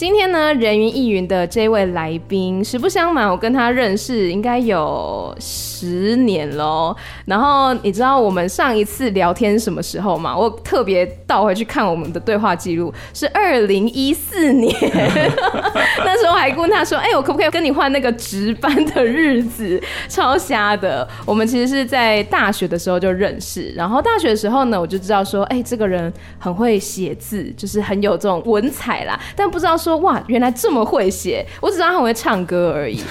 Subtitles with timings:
[0.00, 6.96] 今天呢，人云亦云的这位来宾，实不相瞒，我跟他认识应该有十年喽。
[7.26, 10.34] 然后你知道我们上一次聊天什么时候吗？
[10.34, 14.74] 我特别倒回去看我们的对话记录，是二零一四年。
[16.02, 21.06] 那时候还问他说：“哎、欸，我可不可以跟你换那个值班的日子？”超瞎的。
[21.26, 29.89] 我们其实是在大学的时候就认识，然后大学的时候呢，我就知道说：“哎、欸，这个人很会写字，就是很有这种文采啦。”但不知道说。
[29.90, 33.02] 说哇，原来这么会写，我只知道他很会唱歌而已，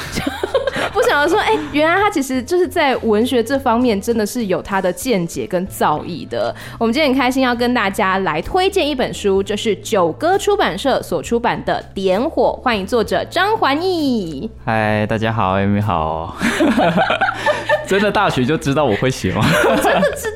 [0.93, 6.55] 不想要说，哎、欸，原来他其实就是在文学这方面真的是有他的见解跟造诣的。
[6.79, 14.49] 我们今天很开心要跟大家来推荐一本书，就是九歌出版社所出版的《点火》，欢迎作者张环义。
[14.65, 16.37] 嗨，大家好，Amy 好。
[17.85, 19.43] 真的大学就知道我会写吗？
[19.67, 20.31] 我 真的知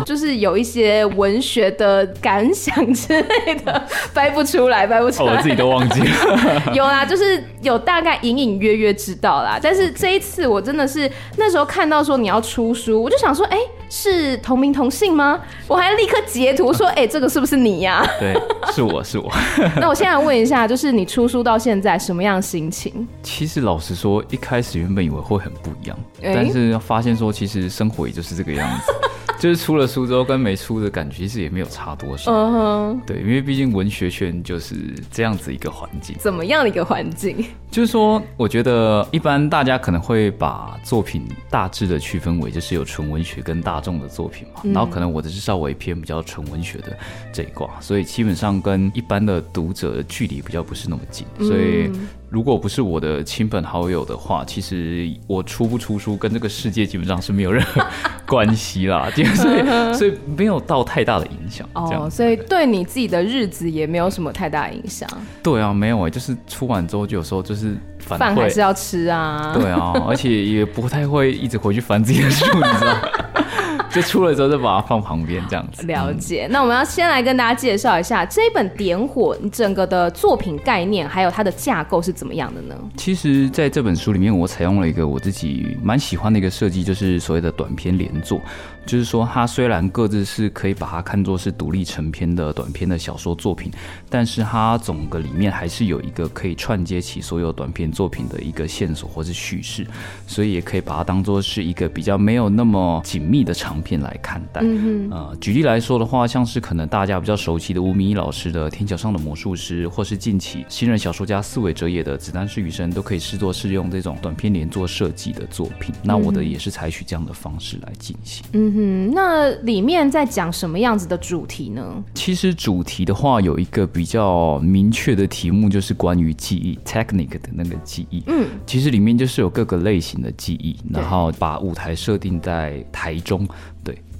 [0.00, 5.32] 就是有一些文学的感想之类的，掰不出来，掰不出来。
[5.32, 6.62] 哦，我自己都忘记了。
[6.74, 9.58] 有啦，就是有大概隐隐约约知道啦。
[9.62, 15.40] 但是这一次我真的是那时候看到说你要出书，我就想说，哎、欸，是同名同姓吗？
[15.66, 18.06] 我还立刻截图说，哎、欸，这个是不是你呀、啊？
[18.18, 18.34] 对，
[18.72, 19.30] 是我是我。
[19.80, 23.06] 那我现在问一下，就是你出书到现在什么样心情？
[23.22, 26.70] 其实老实说，一开始原本以为会很不一样，欸、但是。
[26.80, 28.92] 发现说，其实生活也就是这个样子，
[29.40, 32.30] 就是出了书之后跟没出的感觉其实也没有差多少。
[32.30, 34.76] 嗯哼，对，因为毕竟文学圈就是
[35.10, 36.14] 这样子一个环境。
[36.18, 37.42] 怎么样的一个环境？
[37.70, 44.60] 就是说，我觉得一般大家可能会把作品大致的区分为，就是有纯文学跟大众的作品嘛。
[44.64, 46.94] 然后可能我的是稍微偏比较纯文学的
[47.32, 51.90] 这一挂，所以基本上跟一般的读者的距离比较不是那么近，所以。
[52.30, 57.84] 如果不是我的亲朋好友的话，其实我出不出书跟这个世界基本上是没有任何
[58.24, 61.68] 关系啦，所 以所以没有到太大的影响。
[61.74, 65.08] 哦，所以对你自己的日子也没有什么太大影响。
[65.42, 69.52] 对啊，没有哎，就是出完之后就有时候就是饭还是要吃啊。
[69.52, 72.96] 对啊，而且也不太会一直回去翻自己的书，你知道。
[73.92, 75.86] 就出了之后就把它放旁边这样子。
[75.86, 76.46] 了解。
[76.50, 82.74] 那我们要先来跟大家介绍一下这一本《点火》，你整个的作品概念还有它的架构是怎么样的呢？
[82.96, 88.40] 其实，在这本书里面，我采用了一个我自己蛮喜欢的一个设计，就是所谓的短篇连作。
[88.86, 93.70] 就是说，它虽然各自是可以把它看作是独立成篇的短篇的小说作品，
[94.08, 99.86] 但是它总个里面还是有一个可以串接起所有短篇作品的一个线索或是叙事，
[100.26, 104.60] 所以也可以把它当做是一个比较没有那么紧密的长篇来看待。
[104.62, 115.94] 嗯哼，呃，举例来说的话，像是可能大家比较熟悉的吴明益老师的《天桥上的魔术师》，或是近期新人小说家四尾哲也的《子弹是雨声》，都可以视作是用这种短片连作设计的作品。
[116.02, 118.44] 那我的也是采取这样的方式来进行。
[118.52, 118.72] 嗯。
[118.72, 122.04] 哼，那里面在讲什么样子的主题呢？
[122.14, 128.22] 其实主题的话，有一个比较明确的题目，就是关于记忆 technique 的那个记忆。
[128.26, 133.46] 嗯，其实里面就是有各个类型的记忆，然后把舞台设定在台中。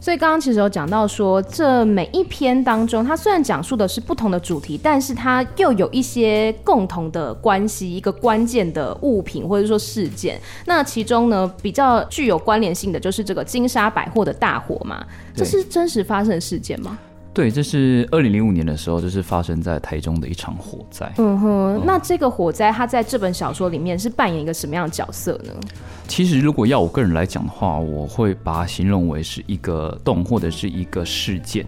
[0.01, 0.11] 对。
[0.11, 10.41] 所以刚刚其实有讲到说，这每一篇当中，它虽然讲述的是不同的主题，但是它又有一些共同的关系，一个关键的物品或者说事件。
[10.67, 16.99] 那其中呢，比较具有关联性的就是这个金沙百货的大火嘛，这是真实发生的事件吗？
[17.33, 21.11] 对，这是二零零五年的时候，就是发生在台中的一场火灾。
[21.19, 25.53] 嗯哼，那这个火灾，它在这本小说里面是扮演一个什么样的角色呢？
[26.09, 31.65] 其实，如果要我个人来讲的话，我会把它形容为是一个洞或者是一个事件。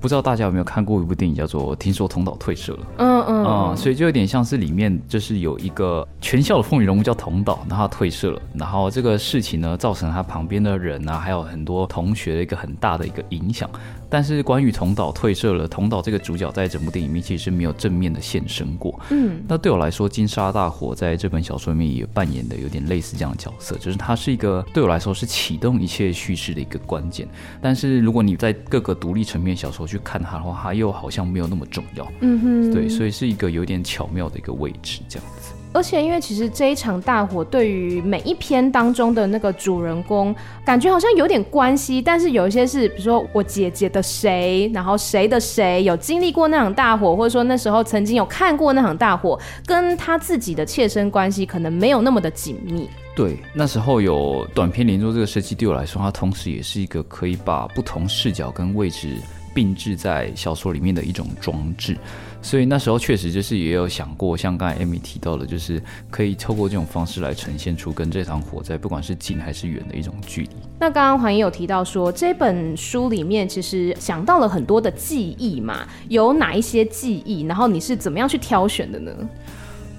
[0.00, 2.80] 不知道大家有没有看过一部电影叫做《听说桐岛退社了》？
[2.98, 13.70] 嗯嗯嗯，所以就有点像是里面就是有一个全校的风云人物叫桐岛，然后他退社了，然后这个事情呢，造成他旁边的人啊，还有很多同学的一个很大的一个影响。
[14.14, 18.96] 但是关于桐岛退社了，桐岛这个主角在整部电影里面其实是没有正面的现身过。
[19.10, 27.26] 嗯，那对我来说，金沙大火在这本小说里面也扮演的有点类似这样的角色，就是它是一个对我来说是启动一切叙事的一个关键。
[27.60, 32.08] 但是如果你在各个独立层面小说去看它的话，它又好像没有那么重要。
[32.20, 35.43] 嗯哼，对，所以是一个有点巧妙的一个位置，这样子。
[35.74, 40.32] 而且，因为其实这一场大火对于每一篇当中的那个主人公，
[40.64, 49.36] 感觉好像有点关系，但是有一些是，比如说我姐姐的谁，然后谁的谁有经历过那场大火，或者说那时候曾经有看过那场大火，
[49.66, 52.88] 跟他自己的切身关系可能没有那么的紧密。
[53.16, 59.16] 对，那时候有短篇连作这个设计，对我来说，它同时也是一个可以把不同视角跟位置
[59.52, 61.96] 并置在小说里面的一种装置。
[62.44, 70.50] 所以那时候确实就是也有想过，像刚才 Amy 提到的，就是可以透过这种方式来呈现出跟这场火灾不管是近还是远的一种距离。
[70.78, 77.44] 那刚刚黄英有提到说，这本书里面其实想到了很多的记忆嘛，有哪一些记忆？
[77.44, 79.10] 然后你是怎么样去挑选的呢？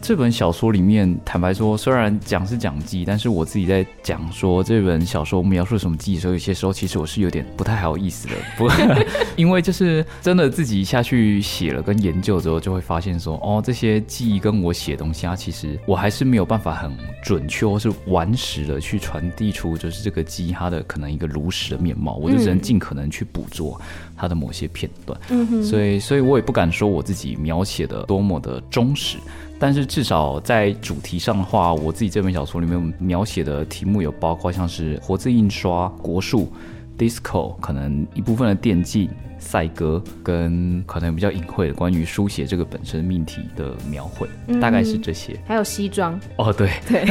[0.07, 8.69] 这本小说里面，坦白说，虽然讲是讲记，但是我自己在讲说这本小说描述什么记忆的时候，有些时候其实我是有点不太好意思的，不，
[9.35, 23.81] 因为就是真的自己下去写了跟研究之后，就会发现说，哦，这些记忆跟我写东西啊，其实我还是没有办法很准确或是完实的去传递出，就是这个记忆它的可能一个如实的面貌，我就只能尽可能去捕捉
[24.15, 29.17] 它的某些片段，嗯哼，所以，所以我也不敢说我自己描写的多么的忠实。
[29.65, 36.53] 但是至少在主题上的话，我自己这本小说里面描写的题目有包括像是活字印刷、国术、
[36.95, 39.09] disco，可能一部分的电竞、
[39.39, 45.35] 赛歌，跟可能比较隐晦的关于书写这个本身命题的描绘，嗯、大概是这些。
[45.47, 47.03] 还有西装哦，对对。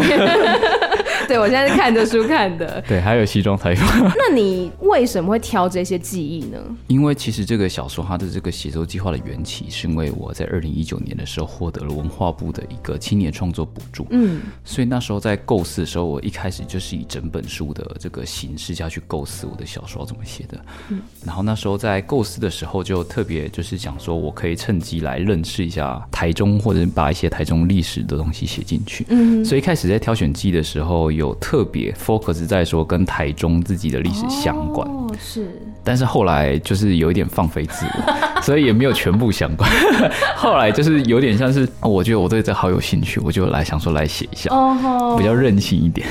[1.28, 2.82] 对，我现在是看着书看的。
[2.86, 4.12] 对，还有西装采访。
[4.16, 6.58] 那你为什么会挑这些记忆呢？
[6.86, 14.06] 因为其实这个小说它的这个写作计划的缘起，是因为我在二零一九年的时候获得了文化部的一个青年创作补助。
[14.10, 20.60] 嗯，所以那时候在构思的时候，我一开始就是以整本书的这个形式下去构思我的小说怎么写的。
[20.90, 29.06] 嗯，然后那时候在构思的时候，就特别就是想说我可以趁机来认识一下台中，或者把一些台中历史的东西写进去。
[29.08, 31.13] 嗯，所以一开始在挑选记忆的时候。
[31.14, 35.48] 有特别 focus 在说跟台中自己的历史相关，哦，是，
[35.82, 39.70] 但是后来就是有一点放飞自我， 所以也没有全部相关。
[40.36, 46.06] 后来就是有点像是，我觉得我对这好有兴趣，我就来想说来写一下，哦，比较任性一点。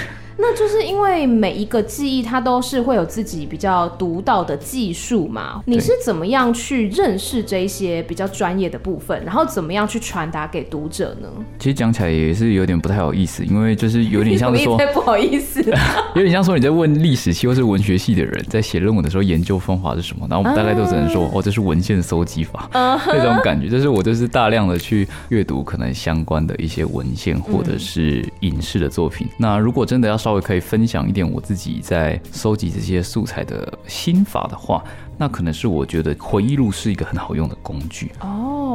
[0.46, 5.64] 那就是因为每一个记忆，它都是会有自己比较独到的技术嘛。
[5.66, 11.30] 你是怎么样去认识这一些比较专业的部分，然后怎么样去传达给读者呢？
[11.58, 15.64] 其实讲起来也是有点不太好意思，因为就是有点像是 说不好意思，
[16.14, 23.70] 有点像说你在问历史系或是文学系的人在写论文的时候研究方法是什么，然后我们大概都只能说、啊、哦，这是文献搜集法那、uh 种感觉。
[23.70, 29.26] 就是我就是大量的去阅读可能相关的一些文献或者是影视的作品。
[29.28, 34.84] 嗯、那如果真的要稍微可以分享一点我自己在收集这些素材的心法的话。
[35.18, 38.12] 那可能是我觉得回忆录是一个很好用的工具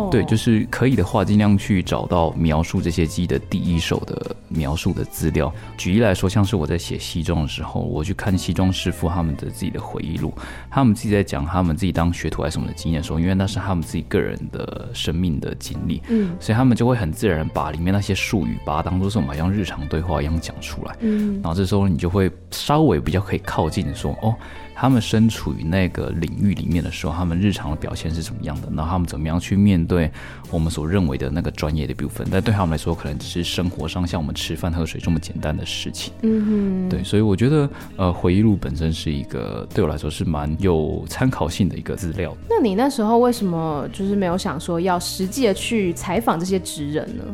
[0.09, 0.13] ，oh.
[0.13, 5.53] 对，就是可以的话，尽量去找到描述这些记忆的第一手的描述的资料。
[5.77, 10.33] 举例来说，像是我在写西装的时候，我去看西装师傅他们的自己的回忆录，
[10.71, 24.35] 他们自己在讲他们自己当学徒还是什么的经验的时候，因为那是他们自己个人的生命的经历，嗯，所以他们就会很自然把里面那些术语，把它当做是我们好像日常对话一样讲出来，嗯，然后这时候你就会稍微比较可以靠近说，哦。
[24.81, 28.69] 他们身处于那个领域里面的时候，他们日常的表现是怎么样的？
[28.77, 30.09] 然后他们怎么样去面对
[30.53, 32.25] 我们所认为的那个专业的部分？
[32.31, 36.13] 但对他们来说，可能只是生活上像我们吃饭喝水这么简单的事情。
[36.23, 42.33] 嗯哼，对，所以我觉得，呃，回忆录本身是一个对我来说是蛮有参考性的一个资料。
[42.49, 47.25] 那你那时候为什么就是没有想说要实际的去采访这些职人呢？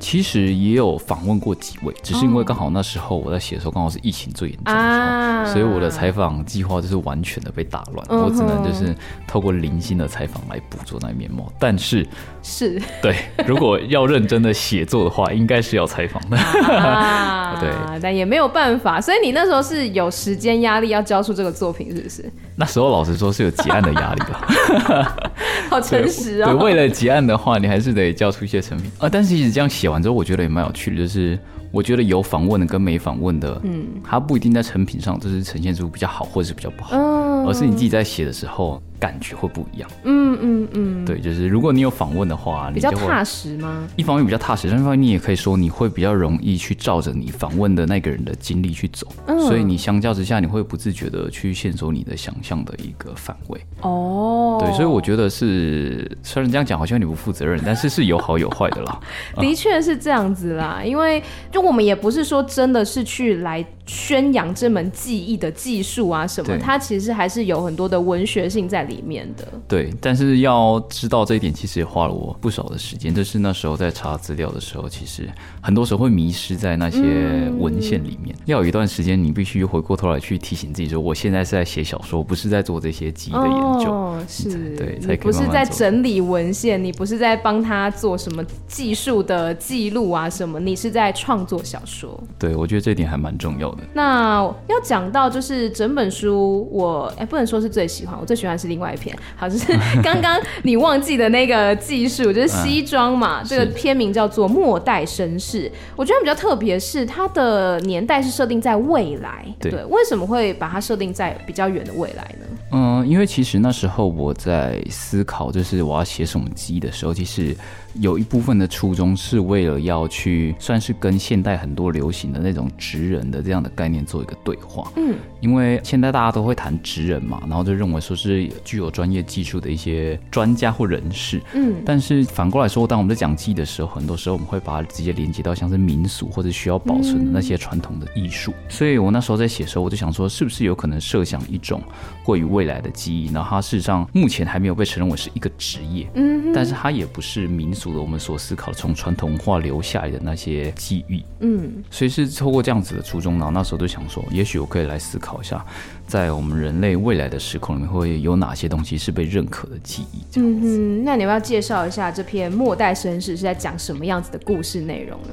[0.00, 8.96] 其实也有访问过几位，只是因为刚好那时候我在写的时候刚好是疫情最严重的时候，啊、所以我的采访计划就是完全的被打乱，嗯、我只能就是
[9.28, 11.52] 透过零星的采访来捕捉那面貌。
[11.58, 12.06] 但是
[12.42, 13.14] 是 对，
[13.46, 16.36] 如果要认真的写作的话，应该是要采访的。
[16.36, 22.32] 啊、 对，但也没有办法，所以你那时候是有时间压力要交出这个作品，是不是？
[22.56, 25.30] 那时候老实说是有结案的压力的。
[25.68, 26.54] 好诚实啊、哦！
[26.54, 29.08] 对，为了结案的话，你还是得交出一些成品啊。
[29.10, 31.38] 但是其实这样写完之后，我觉得也蛮有趣的，就是。
[31.72, 43.88] 我觉得有访问的跟没访问的，嗯，它不一定在成品上就是呈现出比较好或者是比较不好，嗯，而是你自己在写的时候感觉会不一样，嗯嗯嗯，对，就是如果你有访问的话，比较踏实吗？
[43.96, 59.00] 一方面比较踏实，另一方面你也可以说你会比较容易去照着你访问的那个人的经历去走，嗯，所以你相较之下你会不自觉的去线索你的想象的一个范围，哦，对，所以我觉得是虽然这样讲好像你不负责任，但是是有好有坏的啦，
[59.40, 61.60] 的确是这样子啦，因为就。
[61.70, 69.46] 我们也不是说真的是去来宣扬这门技艺的技术啊什么，它其实还是有很多的文学性在里面的。
[69.68, 73.14] 对，但是要知道这一点，其实也花了我不少的时间。
[73.14, 75.28] 就是那时候在查资料的时候，其实
[75.60, 78.34] 很多时候会迷失在那些文献里面。
[78.36, 83.92] 嗯、要有一段时间，你必须回过头来去提醒自己说，我现在是在写小说，不是在做这些技艺的研究。
[83.92, 92.18] 哦，是，对，你不是在整理文献，你不是在帮他做什么技术的记录啊什么，你是在创作小说。
[92.38, 93.82] 对，我觉得这一点还蛮重要的。
[93.92, 99.16] 那要讲到就是整本书我，哎不能说是最喜欢，我最喜欢是另外一篇。
[99.36, 99.66] 好，就是
[100.02, 103.42] 刚刚你忘记的那个技术，就是西装嘛。
[103.44, 109.44] 这个片名叫做《末代绅士》，我觉得比较特别是它的年代是设定在未来。
[109.60, 112.46] 对，为什么会把它设定在比较远的未来呢？
[112.72, 117.54] 嗯，因为其实那时候我在思考，就是我要写什么机的时候，其实。
[117.94, 124.90] 有一部分的初衷是为了要去算是跟现代很多流行的那种职人的这样的概念做一个对话。
[124.96, 131.42] 嗯，因为现在大家都会谈职人嘛，然后就认为说是具有专业技术的一些专家或人士。
[131.54, 138.54] 嗯，但是反过来说，当我们在讲技的时候，很多时候我们会把它直接连接到像是民俗或者需要保存的那些传统的艺术。
[138.68, 141.82] 所以我那时候在写的时候，我就想说，是不是有可能设想一种
[142.22, 143.32] 过于未来的记忆？
[143.32, 146.08] 然后它事实上目前还没有被承认为是一个职业。
[146.14, 147.79] 嗯，但是它也不是民俗。
[147.88, 155.64] 我们所思考从传统文化留下来的那些记忆，嗯，所以是透过这样子的初衷呢，那时候就想说，也许我可以来思考一下，
[156.06, 160.18] 在我们人类未来的时空里面，会有哪些东西是被认可的记忆？
[160.30, 160.78] 这样子。
[160.78, 165.28] 嗯，那你要不要介绍一下这篇《末代绅士》是在讲什么样子的故事内容呢？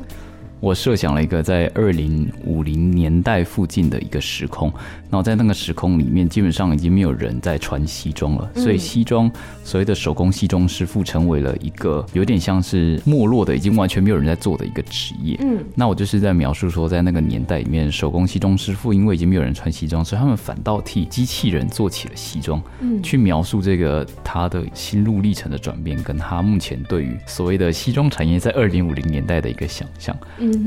[0.60, 4.72] 我设想了一个在二零五零年代附近的一个时空，
[5.10, 9.32] 然后在那个时空里面，基本上已经没有人在穿西装了，所以西装
[9.64, 15.38] 所谓的手工西装师傅成为了一个有点像是没落的，已经完全没有人在做的一个职业。
[15.42, 22.60] 嗯，那我就是在描述说，在那个年代里面，手工西装师傅因为已经没有人穿西装，所以他们反倒替机器人做起了西装。
[22.80, 30.18] 嗯，去描述这个他的心路历程的转变，跟他目前对于所谓的西装产业在二零五零年代的一个想象。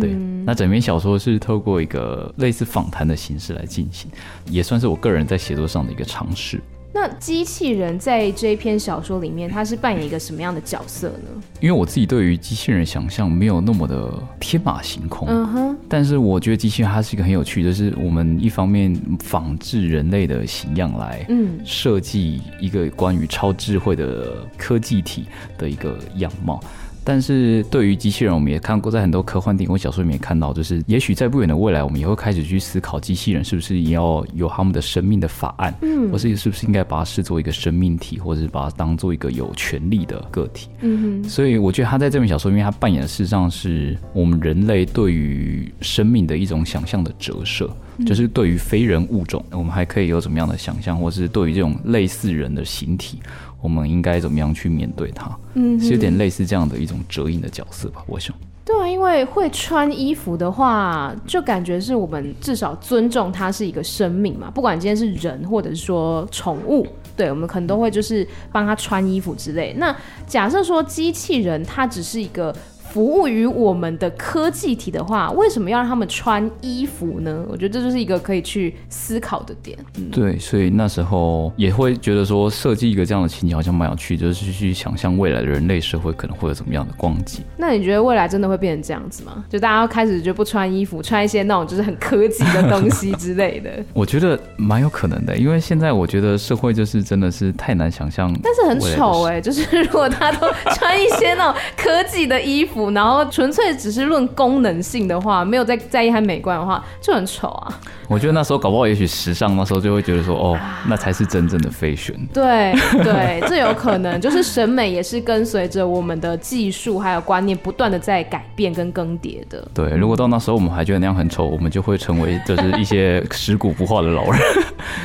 [0.00, 0.10] 对，
[0.44, 4.10] 那整篇小说是透过一个类似访谈的形式来进行，
[4.50, 6.60] 也算是我个人在写作上的一个尝试。
[6.92, 11.42] 那机器人在这一篇小说里面，它是扮演一个什么样的角色呢？
[11.60, 15.76] 因为我自己对于机器人想象没有那么的天马行空，嗯哼。
[15.88, 26.60] 但是我觉得机器人它是一个很有趣的，就是我们一方面仿制人类的形样来，嗯，设计一个关于超智慧的科技体的一个样貌。
[27.04, 41.28] 但是对于机器人，我们也看过，在很多科幻电影或小说里面看到，就是也许在不远的未来，我们也会开始去思考，机器人是不是也要有他们的生命的法案，嗯，或是是不是应该把它视作一个生命体，或者是把它当做一个有权利的个体，嗯哼。
[41.28, 47.68] 所以我觉得他在这本小说里面，他扮演的事实上是我们人类对于生命的一种想象的折射，
[48.06, 53.20] 就是对于非人物种，我们还可以有怎么样的想象，或是对于这种类似人的形体。
[53.62, 55.38] 我们应该怎么样去面对它？
[55.52, 58.34] 嗯，是有点类似这样的一种折影的角色吧，我想。
[58.64, 69.74] 对啊，因为会穿衣服的话，就感觉是我们至少尊重它是一个生命嘛，不管今天是人或者是说宠物，对，我们可能都会就是帮他穿衣服之类。
[69.76, 69.94] 那
[70.26, 72.54] 假设说机器人它只是一个。
[72.92, 77.44] 服务于我们的科技体的话，为什么要让他们穿衣服呢？
[77.48, 79.78] 我觉得这就是一个可以去思考的点。
[79.96, 87.44] 嗯、对，所以那时候也会觉得说，设计一个这样的情景好像蛮有趣，就是去想象未来的人类社会可能会有怎么样的光景。
[87.56, 89.44] 那你觉得未来真的会变成这样子吗？
[89.48, 93.70] 就大家要开始就不穿衣服，穿一些那种就是很科技的东西之类的？
[93.94, 98.36] 我觉得蛮有可能的，因为现在我觉得社会就是真的是太难想象。
[98.42, 102.79] 但是很丑哎、欸，就是如果他都穿一些那种科技的衣服。
[102.92, 107.80] 然后纯粹只是论功能性的话，没有在在意它美观的话，就很丑啊。
[108.08, 110.58] 我觉得那时候搞不好，也许时尚那时候就会觉得说，哦，
[110.88, 112.26] 那才是真正的 fashion。
[112.32, 112.72] 对
[113.04, 119.66] 对， 这有可能，就是审美也是跟随着我们的技术还有观念不断的在改变跟更迭的。
[119.72, 124.40] 对，如果到那时候我们还觉得那样很丑，我们就会成为就是一些食古不化的老人，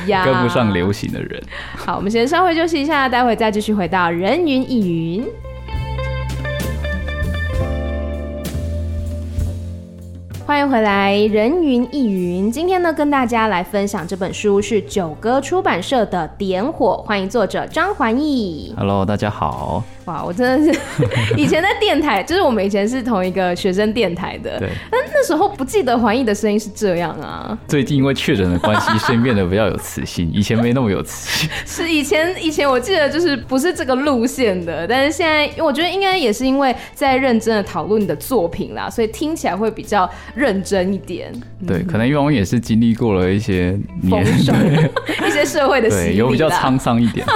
[0.24, 1.40] 跟不上流行的人。
[1.76, 5.24] 好，我们先稍微休息一下，待会再继续回到人云亦云。
[10.46, 12.52] 欢迎回来，人云亦云。
[12.52, 18.72] 今天呢，跟大家来分享这本书是九歌出版社的《点火》，欢迎作者张环义。
[18.76, 19.82] Hello，大家好。
[20.06, 20.80] 哇，我真的是
[21.36, 24.58] 以前在电台，就是我们以前是同一个学生电台的。
[24.58, 24.68] 对。
[24.90, 27.56] 但那时候不记得环艺的声音是这样啊。
[27.66, 31.50] 最近因为确诊的关系，声音变得比较有磁性，以前没那么有磁性。
[31.66, 41.32] 是以前以前我记得就是不是这个路线的，但是现在我觉得应该也是因为在认真的讨论你的作品啦，所以听起来会比较认真一点。
[41.66, 44.24] 对，可能因为我也是经历过了一些年
[45.26, 47.26] 一些社会的洗礼，有比较沧桑一点。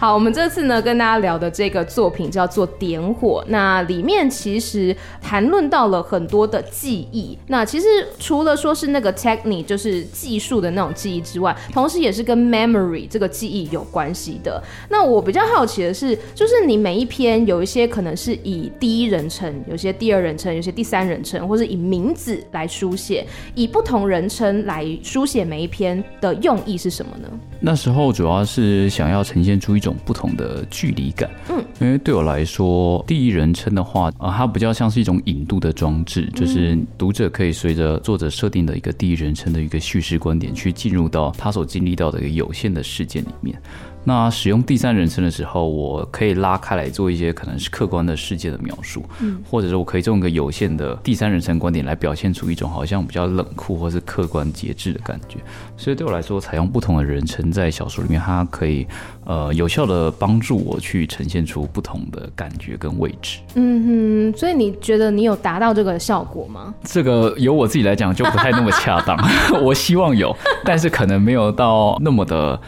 [0.00, 7.36] 好，我们这次呢跟大家聊的这个作品叫做《点火》，那里面其实谈论到了很多的记忆。
[7.48, 7.86] 那其实
[8.18, 14.62] 除了说是那个 technique，就是技术的那种记忆之外，同时也是跟 memory 这个记忆有关系的。
[14.88, 27.28] 那我比较好奇的是，就是你每一篇有一些可能是以第一人称，有些第二人称，有些第三人称，或是以名字来书写，以不同人称来书写每一篇的用意是什么呢？
[27.60, 29.20] 那时候主要是想要。
[29.22, 31.28] 呈现出一种不同的距离感。
[31.50, 43.60] 嗯，因为对我来说，第一人称的话，啊、呃，它比较像是一种引渡的装置，就是读者可以随着作者设定的一个第一人称的一个叙事观点，去进入到他所经历到的一个有限的事件里面。
[44.02, 55.36] 那使用第三人称的时候，我可以拉开来做一些可能是客观的世界的描述，嗯，或者是我可以用一个有限的第三人称观点来表现出一种好像比较冷酷或是客观节制的感觉。
[55.76, 58.86] 所以对我来说，采用不同的人称在小说里面，它可以
[59.26, 63.40] 呃有效的帮助我去呈现出不同的感觉跟位置。
[63.54, 66.74] 嗯哼，所以你觉得你有达到这个效果吗？
[66.82, 69.16] 这个由我自己来讲就不太那么恰当，
[69.62, 72.58] 我希望有，但是可能没有到那么的。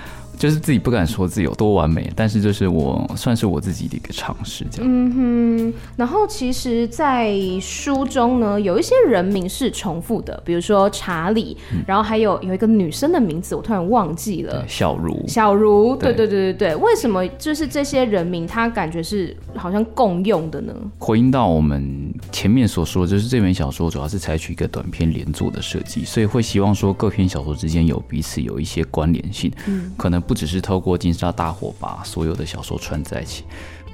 [0.43, 4.91] 就是自己不敢说自己有多完美，但是就是我算是我自己的一个尝试，这样。
[4.91, 5.75] 嗯哼。
[5.95, 14.65] 然后其实，在书中呢，有一些人名是重复的，比如说查理，嗯、然后还有有一个女生的名字，我突然忘记了。
[14.67, 15.25] 小茹。
[15.29, 16.75] 小茹，对对对对对。
[16.75, 20.75] 为什么就是这些人名，他感觉是好像共用的呢？
[20.99, 30.32] 回应到我们前面所说，就是这本小说主要是采取一个短篇连作的设计，所以会希望说各篇小说之间有彼此有一些关联性，嗯，可能不。
[30.33, 33.45] 不只是透过金沙大火把所有的小说串在一起。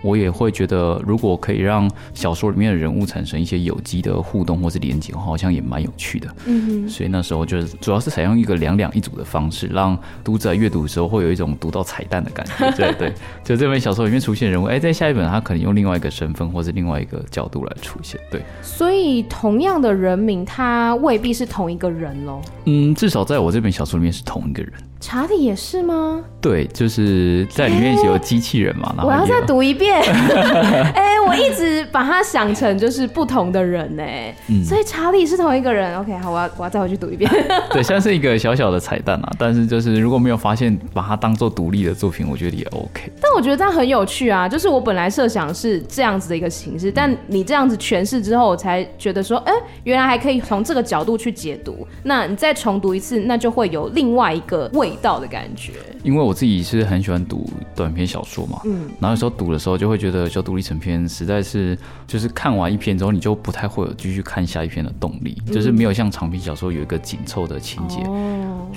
[0.03, 6.33] 我也会觉得，如果可以让小说里面的人物产生一些有机的互动或是连接的话，好像也蛮有趣的。
[6.47, 6.89] 嗯哼。
[6.89, 12.71] 所以那时候就是主要是采用一个两两一组的方式，让读者阅读的时候会有一种读到彩蛋的感觉。
[12.77, 18.21] 对对， 就这本小说里面出现人物，哎，在下一本他可能用另外一个身份或是另外一个角度来出现。
[18.31, 18.41] 对。
[18.63, 22.41] 所以同样的人名，他未必是同一个人喽。
[22.67, 24.73] 嗯，至少在我这本小说里面是同一个人。
[25.01, 26.21] 查理也是吗？
[26.41, 28.95] 对，就是在里面有机器人嘛。
[29.05, 30.01] 我要再读一遍。
[30.03, 34.03] 哎、欸，我一直把它想成就是不同的人呢。
[34.49, 35.97] 嗯，所以查理是同一个人。
[35.99, 37.31] OK，好，我要我要再回去读一遍。
[37.71, 39.31] 对，像是一个小小的彩蛋啊。
[39.39, 43.11] 但是就是如果没有发现，把它当做独立的作品，我觉得也 OK。
[43.21, 44.49] 但我觉得这样很有趣啊。
[44.49, 51.87] 就是我本来设想是这样子的一个形式，但你这样子诠释之后，我才觉得说，哎、欸，原来还可以从这个角度去解读。
[52.03, 55.73] 那你再重读一次，那就会有另外一个味道的感觉。
[56.03, 67.99] 因为我自己是很喜欢读短篇小说嘛，嗯，然后有时候读的时候就会觉得，就读一成篇实在是，就是看完一篇之后，你就不太会有继续看下一篇的动力，嗯，就是没有像长篇小说有一个紧凑的情节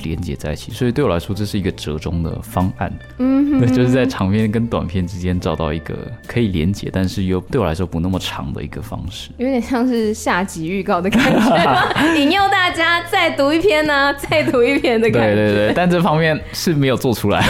[0.04, 0.71] 连接在一起。
[0.71, 5.95] 所以对我来说，这是一个折中的方案，嗯，对， 就是在长篇跟短篇之间找到一个
[6.27, 15.36] 可以连接，但是又对我来说不那么长的一个方式，有点像是下集预告的感觉，引诱大家再读一篇呢，啊，再读一篇的感觉。
[15.36, 16.32] 对对对，但这方面。
[16.54, 17.43] 是没有做出来，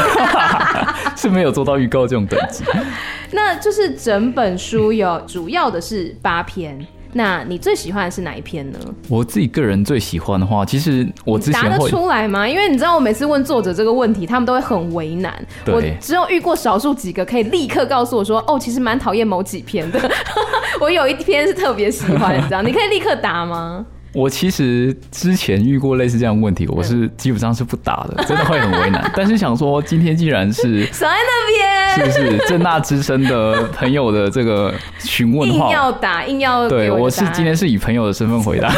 [1.18, 2.64] 是没有做到预告这种等级。
[3.32, 6.80] 那就是整本书有主要的是八篇，
[7.14, 8.80] 那你最喜欢的是哪一篇呢？
[9.10, 12.48] 我自己个人最喜欢的话，其实我之前答得出来吗？
[12.48, 15.34] 因为你知道，我每次问作者这个问题，他们都会很为难。
[15.68, 20.12] 我只有遇过少数几个可以立刻告诉我说：“哦，其实蛮讨厌某几篇的。
[20.80, 23.86] ”我有一篇是特别喜欢，这样你可以立刻答吗？
[24.14, 29.10] 我其实之前遇过类似这样的问题，我是基本上是不答的， 真的会很为难。
[29.16, 38.70] 但是想说，今天既然是守在那边，是不是正大之声的朋友的这个询问的话，硬要答，硬要对，我是今天是以朋友的身份回答。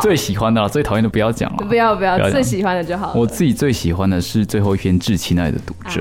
[0.00, 3.12] 最喜欢的、最讨厌的不要讲了，不要不要，最喜欢的就好。
[3.14, 6.00] 我自己最喜欢的是最后一篇《致亲爱的读者》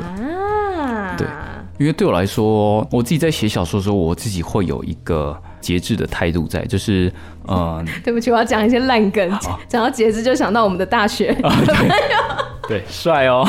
[0.82, 1.28] 啊，对，
[1.78, 5.38] 因为对我来说，我自己在写小说的时候，我自己会有一个。
[5.62, 7.12] 节制的态度在，就是，
[7.48, 9.40] 呃， 对不起，我要讲一些烂梗。
[9.68, 11.34] 讲到节制，就想到我们的大学
[12.68, 13.48] 对，帅哦，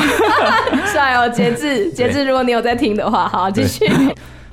[0.85, 2.25] 帅哦，节制，节制。
[2.25, 3.85] 如果你有在听的话，好，继续。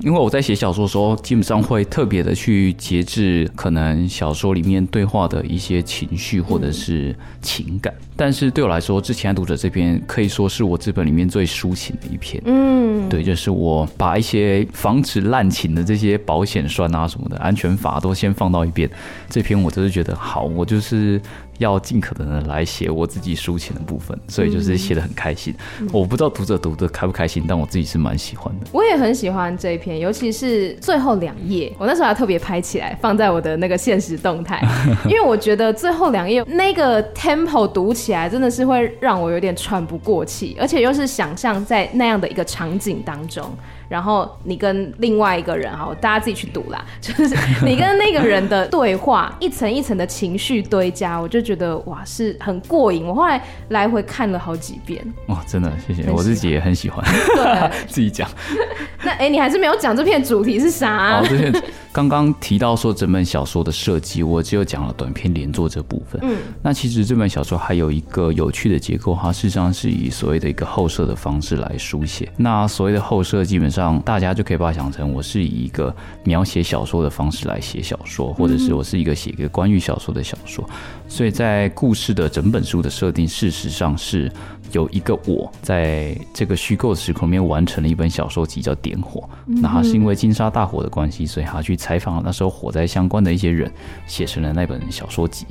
[0.01, 7.93] 因为我在写小说的时候，基本上会特别的去节制可能小说里面对话的一些情绪或者是情感。
[7.93, 12.41] 嗯、但是对我来说，《致亲爱读者》这篇可以说是我这本里面最抒情的一篇。
[12.45, 18.89] 嗯，对，就是我把一些防止滥情的这些保险栓啊什么的安全阀都先放到一边。
[19.29, 21.21] 这篇我就是觉得好，我就是。
[21.61, 25.55] 要尽可能的来写我自己抒情的部分，所以就是写的很开心。
[25.79, 28.67] 嗯、我不知道读者读的开不开心，但我自己是蛮喜欢的。
[28.71, 34.59] 我也很喜欢这一篇，尤其是最后两页，我那时候还特别拍起来放在我的那个现实动态，
[35.05, 43.45] 因为我觉得最后两页那个 tempo 读起来真的是会让我有点喘不过气，而且又是想象在那样的一个场景当中。
[43.87, 46.81] 然后你跟另外一个人哈，大家自己去读啦。
[47.01, 53.05] 就是你跟那个人的对话，一层一层的情绪堆加，我就觉得哇，是很过瘾。
[53.05, 55.05] 我后来来回看了好几遍。
[55.27, 57.03] 哇，真的谢谢，我自己也很喜欢。
[57.35, 58.29] 对， 自己讲。
[59.03, 61.19] 那哎，你还是没有讲这篇主题是啥？
[61.19, 66.21] 哦，这篇刚刚提到说整本小说的设计，我只有讲了短篇连作这部分。
[66.23, 72.31] 嗯，那其实这本小说还有一个有趣的结构，它事实上是以所谓的一个后设的方式来书写。
[72.37, 80.63] 那所谓的后设，基本上大家就可以把它想成我是以一个描写小说的方式来写小说，或者是我是一个写一个关于小说的小说。
[81.11, 84.31] 所以在故事的整本书的设定，事实上是
[84.71, 89.19] 有一个我在这个虚构的时空里面完成了一本小说集，叫《点火》。
[89.45, 93.69] 那他是因为金沙大火的关系，所以他去采访了那时候火灾相关的一些人，
[94.07, 95.45] 写成了那本小说集。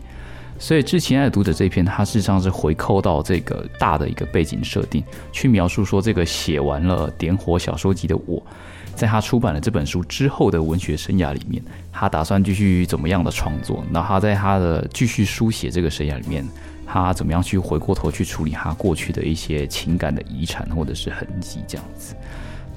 [0.58, 8.42] 所以《致亲爱的读者》这篇，它事实上是回扣到这个大的一个背景设定，去描述说这个写完了《点火》小说集的我。
[8.94, 13.84] 在他出版了这本书之后的文学生涯里面，他打算继续怎么样的创作？
[13.90, 16.46] 那他在他的继续书写这个生涯里面，
[16.86, 22.14] 他怎么样去回过头去处理他过去的一些情感的遗产或者是痕迹这样子？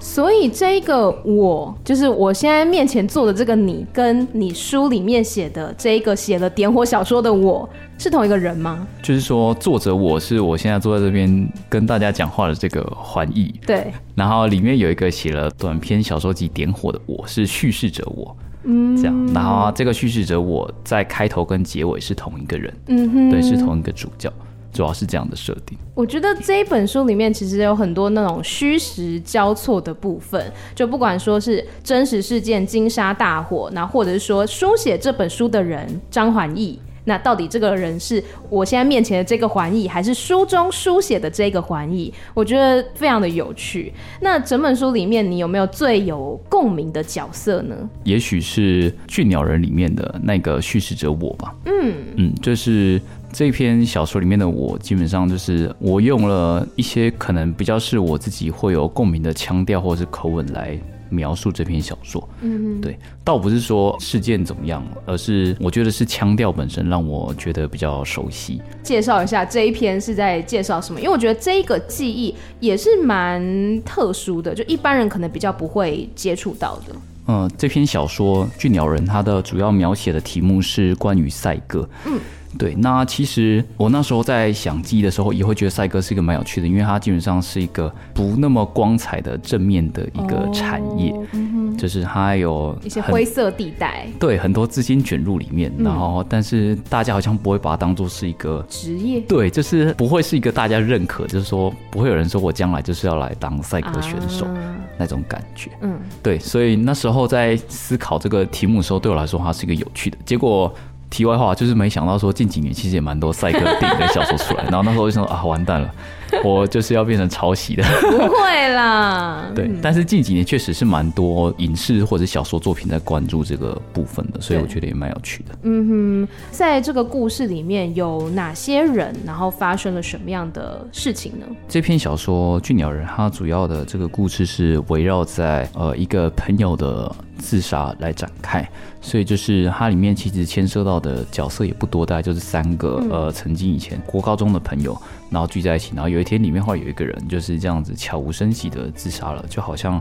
[0.03, 8.85] 所以这个我，就是我现在面前坐的这个你，跟你书里面写的这个写了点火小说的我，是同一个人吗？
[9.01, 13.55] 就是说，作者我是我现在坐在这边跟大家讲话的这个环艺。
[13.65, 13.93] 对。
[14.13, 18.35] 然后里面有一个写了短篇小说集点火的我，是叙事者我。
[18.65, 18.97] 嗯。
[18.97, 22.73] 这样，然后这个叙事者我在开头跟结尾是同一个人。
[22.87, 23.29] 嗯哼。
[23.29, 24.29] 对，是同一个主角。
[24.73, 25.77] 主要是这样的设定。
[25.95, 42.11] 我觉得这一本书里面其实有很多那种虚实交错的部分，就不管说是真实事件金沙大火，那或者是说书写这本书的人张环义，那到底这个人是我现在面前的这个环义，还是书中书写的这个环义？
[42.33, 43.93] 我觉得非常的有趣。
[44.19, 47.77] 那整本书里面，你有没有最有共鸣的角色呢？
[48.03, 51.53] 也许是《俊鸟人》里面的那个叙事者我吧。
[51.65, 52.99] 嗯嗯，就是。
[53.33, 62.29] 这篇小说里面的我，基本上就是我用了一些可能比较是我自己会有共鸣的腔调或者是口吻来描述这篇小说。
[62.41, 68.61] 嗯，对，倒不是说事件怎么样，而是我觉得是腔调本身让我觉得比较熟悉。
[68.83, 70.99] 介绍一下这一篇是在介绍什么？
[70.99, 76.95] 因为我觉得这一个记忆也是蛮特殊的，就一般人可能比较不会接触到的。
[77.25, 81.89] 嗯，这篇小说《巨鸟人》它的主要描写的题目是关于赛鸽。
[82.05, 82.19] 嗯。
[82.57, 110.17] 对，那其实我那时候在想记忆的时候，也会觉得赛哥是一个蛮有趣的，因为它基本上是一个不那么光彩的正面的一个产业，哦嗯、就是它有一些灰色地带，对，很多资金卷入里面，然后但是大家好像不会把它当做是一个职业，对，就是不会是一个大家认可，就是说不会有人说我将来就是要来当赛哥选手、啊、那种感觉，嗯，对，所以那时候在思考这个题目的时候，对我来说它是一个有趣的。
[110.25, 110.73] 结果。
[111.13, 115.93] 题外话就是没想到说近几年其实也蛮多赛克电影跟小说出来，然后那时候就说啊完蛋了。
[116.43, 119.45] 我就是要变成抄袭的，不会啦。
[119.53, 125.55] 对，但是近几年确实是蛮多影视或者小说作品在关注这个部分的，所以我觉得也蛮有趣的。
[125.61, 131.45] 嗯哼，在这个故事里面有哪些人，然后发生了什么样的事情呢？
[131.69, 138.67] 这篇小说《俊鸟人》它主要的这个故事是围绕在呃一个朋友的自杀来展开，
[139.01, 144.97] 所以就是它里面其实牵涉到的角色也不多，大概就是三个、嗯、呃曾经以前国高中的朋友。
[145.29, 149.99] 然后聚在一起，然后有一天里面会有一个人就是这样子悄无声息的自杀了，就好像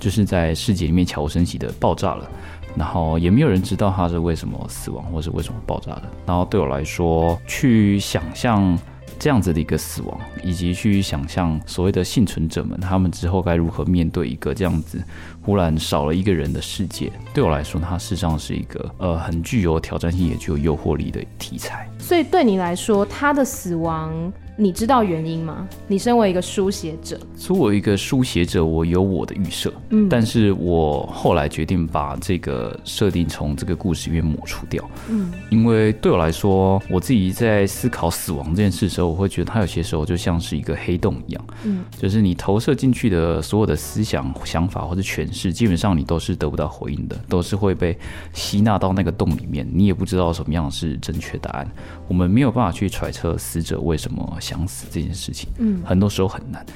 [0.00, 2.28] 就是在世界里面悄无声息的爆炸了，
[2.74, 6.02] 然后也没有人知道他是为什么死亡或是为什么爆炸的。
[6.26, 8.76] 然后对我来说，去想象
[9.22, 15.00] 这样子的一个死亡，以及去想象所谓的幸存者们他们之后该如何面对一个这样子
[15.40, 21.88] 忽然少了一个人的世界，对我来说，它事实上是一个呃很具有挑战性也具有诱惑力的题材。
[22.00, 24.12] 所以对你来说，他的死亡。
[24.54, 25.66] 你知道原因吗？
[25.88, 47.96] 你身为一个书写者，作为一个书写者，我有我的预设，嗯，但是我后来决定把这个设定从这个故事里面抹除掉，嗯，因为对我来说，我自己在思考死亡这件事的时候，我会觉得它有些时候就像是一个黑洞一样，嗯，就是你投射进去的所有的思想、想法或者诠释，基本上你都是得不到回应的，都是会被
[48.34, 51.66] 吸纳到那个洞里面，你也不知道什么样是正确答案，
[52.06, 54.38] 我们没有办法去揣测死者为什么。
[54.42, 56.66] 想死这件事情，嗯，很多时候很难。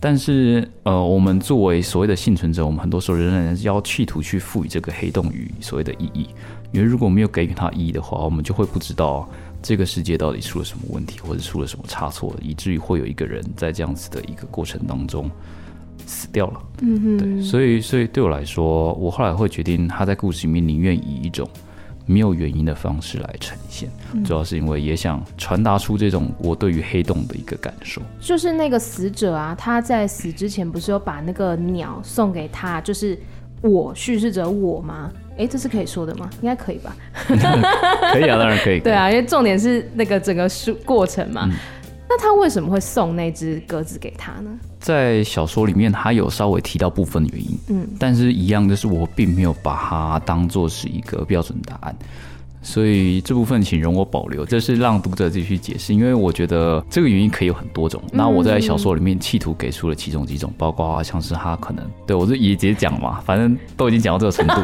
[0.00, 6.26] 但是，呃，我们作为所谓的幸存者，我们很多时候仍然要企图去赋予这个黑洞与所谓的意义。
[6.72, 9.28] 因为如果没有给予它意义的话，我们就会不知道
[9.62, 15.30] 这个世界到底出了什么问题，或者出了什么差错，以至于会有一个人在这样子的一个过程当中
[16.04, 16.60] 死掉了。
[16.80, 17.42] 嗯哼，对。
[17.42, 21.48] 所以，所以对我来说，我后来会决定，他在故事里面宁愿以一种。
[22.12, 23.88] 没有原因的方式来呈现，
[24.24, 28.02] 主要是因为也想传达出这种我对于黑洞的一个感受。
[28.20, 33.18] 就是那个死者啊，他在死之前不是有把那个鸟送给他，就是
[33.62, 35.10] 我叙事者我吗？
[35.38, 36.28] 哎，这是可以说的吗？
[36.42, 36.94] 应该可以吧？
[38.12, 38.78] 可以啊，当然可以。
[38.78, 41.48] 对啊，因为重点是那个整个书过程嘛。
[41.50, 41.52] 嗯、
[42.14, 44.50] 那他为什么会送那只鸽子给他呢？
[44.78, 51.96] 在小说里面，他有稍微提到部分原因，嗯，但是一样就是，我并没有把它当做是一个标准答案。
[52.60, 58.02] 所以这部分请容我保留，这是让读者自己去解释，因为我觉得这个原因可以有很多种。
[58.12, 64.54] 那我在小说里面企图给出了其中几种，包括像是他可能对我就也直接讲嘛，反正都已经讲到这个程度。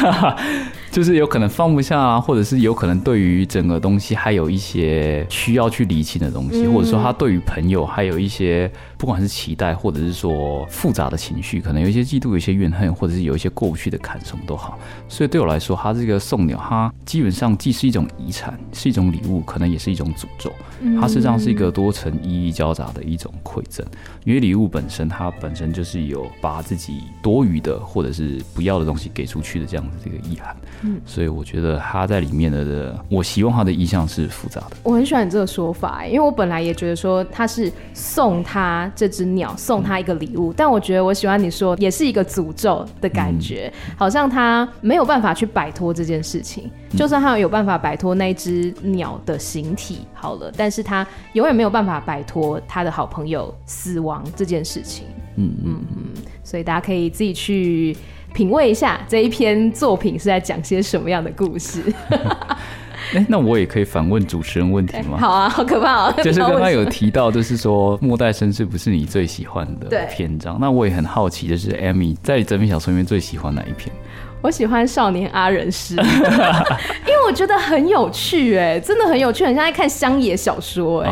[0.90, 14.78] 就是有可能放不下啊，或者是有可能对于整个东西还有一些需要去理清的东西，或者说他对于朋友还有一些不管是期待，或者是说复杂的情绪，可能有一些嫉妒，有一些怨恨，或者是有一些过不去的坎，什么都好。
[15.08, 20.52] 所以对我来说，他这个送鸟，它基本上既是一种遗产，是一种礼物，可能也是一种诅咒。
[21.00, 23.86] 它实际上是一个多层意义交杂的一种馈赠，
[24.24, 30.56] 因为礼物本身它本身就是有把自己多余的或者是不要的东西给出去的这样子这个意涵。
[30.82, 34.76] 嗯，所以我觉得他在里面的，我希望他的意向是复杂的。
[34.82, 55.06] 我很喜欢你这个说法，因为我本来也觉得说他是送他这只鸟，送他一个礼物，嗯、但我觉得我喜欢你说也是一个诅咒的感觉，嗯、好像他没有办法去摆脱这件事情，嗯、就算他有办法摆脱那只鸟的形体好了，但是他永远没有办法摆脱他的好朋友死亡这件事情。
[55.36, 57.96] 嗯嗯嗯，所以大家可以自己去。
[58.32, 61.82] 品味一下这一篇作品是在讲些什么样的故事？
[63.14, 65.18] 哎，那我也可以反问主持人问题吗？
[65.20, 66.14] 好啊，好可怕哦！
[66.22, 73.92] 就是刚刚有提到，就是说《末代绅士》不是你最喜欢的篇章，那我也很好奇，就是 Amy 在整篇小说里面最喜欢哪一篇？
[74.42, 75.94] 我喜欢少年阿仁师，
[77.06, 81.10] 因为我觉得很有趣，哎，真的很有趣，很像在看乡野小说， 哎，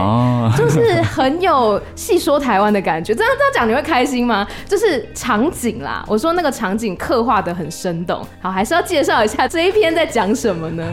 [0.57, 3.15] 就是很有戏说台湾的感觉。
[3.15, 4.47] 这样这样讲你会开心吗？
[4.67, 8.27] 就是场景啦，我说那个场景刻画的很生动。
[8.41, 10.85] 好，还是要介绍一下这一篇在讲什么呢？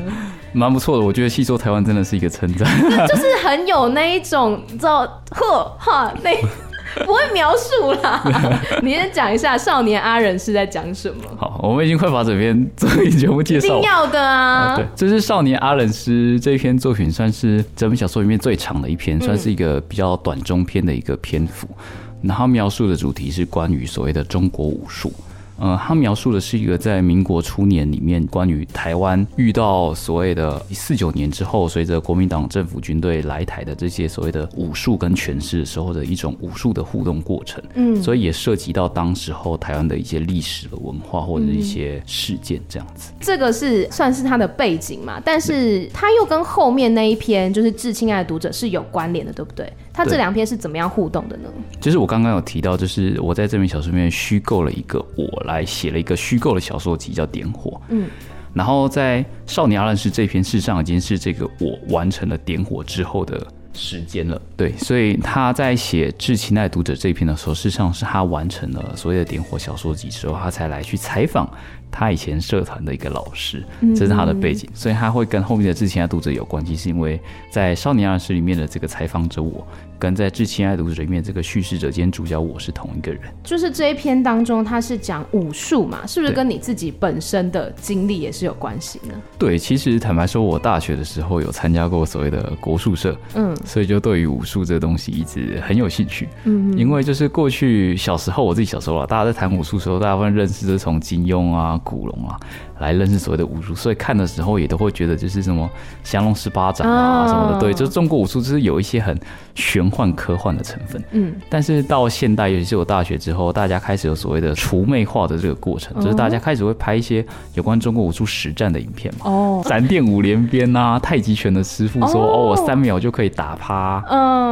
[0.52, 2.68] 蛮不错的，我觉得戏说台湾真的是一个称赞，
[3.08, 6.32] 就是很有那一种，你知道，呵哈那。
[7.06, 8.24] 不会描述啦，
[8.82, 11.24] 你先讲一下《少年阿仁》是在讲什么？
[11.38, 13.80] 好，我们已经快把整篇作品全部介绍了。
[13.80, 14.74] 一定要的啊！
[14.74, 21.68] 啊对，这是《少年阿仁师》这一篇作品，算是整本小说里面最长的一篇，算是一个比较短中篇的一个篇幅。
[21.70, 25.12] 嗯、然后描述的主题是关于所谓的中国武术。
[25.58, 37.64] 呃，他描述的是一个在民国初年里面，关于台湾遇到所谓的四九年之后，随着国民党政府军队来台的这些所谓的武术跟权势的时候的一种武术的互动过程。
[37.76, 43.12] 嗯，所以也涉及到当时候台湾的一些历史的文化或者一些事件这样子。
[43.20, 45.22] 这个是算是他的背景嘛？
[45.24, 49.72] 但是他又跟后面那一篇就是《致亲爱的读者》是有关联的，对不对？
[49.96, 51.50] 他这两篇是怎么样互动的呢？
[51.80, 57.72] 就是我刚刚有提到，就是我在这篇小说里面虚构了一个我来写了一个虚构的小说集，叫《点火》。
[57.88, 58.10] 嗯，
[58.54, 64.42] 然后在《少年阿忍师》这篇，事实上已经是这个我完成了点火之后的时间了。
[64.58, 71.50] 对，所以他在写《致亲爱读者》这篇的时候，事实上是他完成了所谓的点火小说集之后，他才来去采访
[71.98, 73.64] 他以前社团的一个老师，
[73.96, 77.18] 这是他的背景，所以他会跟后面的《致亲爱读者》有关系，是因为
[77.50, 79.66] 在《少年二十》里面的这个采访者我。
[79.98, 83.22] 跟在《致亲爱读者》里面，这个叙事者兼主角我是同一个人。
[83.46, 89.14] 就是这一篇当中，他是讲武术嘛，是不是跟你自己本身的经历也是有关系呢？
[89.40, 96.28] 对，其实坦白说，我大学的时候有参加过所谓的国术社，嗯，所以就对于武术这个东西一直很有兴趣。
[96.44, 102.36] 嗯，因为就是过去小时候，我自己小时候啊，大家在谈武术的时候，大部分认识是从金庸啊、古龙啊。
[102.80, 105.70] 来认识所谓的武术，所以看的时候也都会觉得就是什么
[106.04, 109.18] 降龙十八掌啊什么的，对，就中国武术就是有一些很
[109.54, 111.02] 玄幻科幻的成分。
[111.12, 119.32] 嗯，但是到现代，尤其是我大学之后，大家开始有所谓的除魅化的这个过程，就是大家开始会拍一些有关中国武术实战的影片嘛。
[119.32, 124.02] 哦，闪电五连鞭啊，太极拳的师傅说哦，我三秒就可以打趴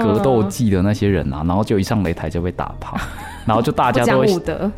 [0.02, 2.98] 格斗技的那些人啊，然后就一上擂台就被打趴。
[3.46, 4.28] 然后就大家都会